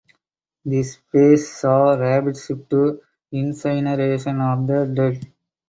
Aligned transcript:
This 0.65 0.95
phase 0.95 1.47
saw 1.47 1.93
rapid 1.93 2.35
shift 2.35 2.71
to 2.71 3.03
incineration 3.31 4.41
of 4.41 4.65
the 4.65 4.85
dead. 4.91 5.31